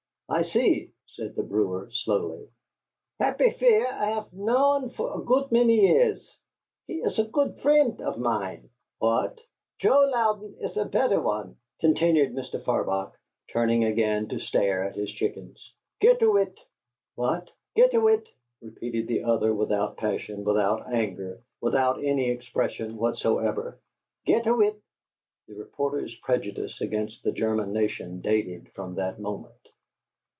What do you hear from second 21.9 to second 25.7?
any expression whatsoever. "Git owit." The